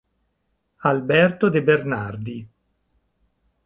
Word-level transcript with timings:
Alberto 0.93 1.45
de 1.51 1.61
Bernardi. 1.69 2.37